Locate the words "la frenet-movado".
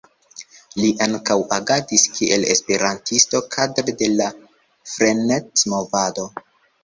4.13-6.27